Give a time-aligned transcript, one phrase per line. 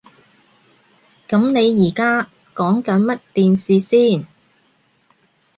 [1.29, 4.25] 噉你而家講緊乜電視先？